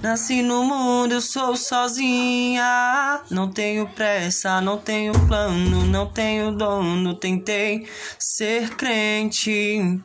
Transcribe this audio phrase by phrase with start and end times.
[0.00, 3.20] Nasci no mundo, eu sou sozinha.
[3.28, 7.14] Não tenho pressa, não tenho plano, não tenho dono.
[7.14, 7.84] Tentei
[8.16, 9.96] ser crente,